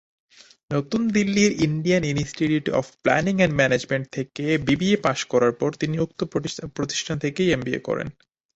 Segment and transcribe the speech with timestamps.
[0.71, 6.19] নতুন দিল্লির Indian institute of planning and management থেকে বিবিএ পাস করার পর তিনি উক্ত
[6.75, 8.07] প্রতিষ্ঠান থেকেই এমবিএ করেন।